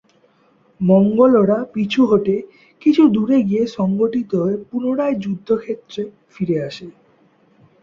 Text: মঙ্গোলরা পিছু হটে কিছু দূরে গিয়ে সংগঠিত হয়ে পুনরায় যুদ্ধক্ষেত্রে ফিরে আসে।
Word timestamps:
মঙ্গোলরা 0.81 1.59
পিছু 1.73 2.01
হটে 2.05 2.35
কিছু 2.81 3.03
দূরে 3.07 3.37
গিয়ে 3.43 3.63
সংগঠিত 3.77 4.31
হয়ে 4.35 4.57
পুনরায় 4.69 5.15
যুদ্ধক্ষেত্রে 5.23 6.01
ফিরে 6.33 6.57
আসে। 6.63 6.87